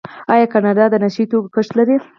[0.33, 1.95] آیا کاناډا د نشه یي توکو کښت لري؟